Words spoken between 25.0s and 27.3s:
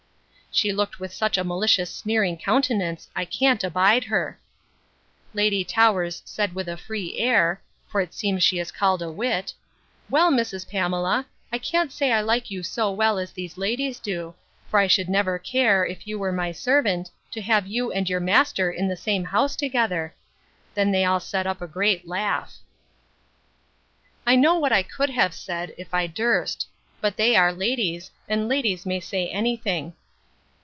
have said, if I durst. But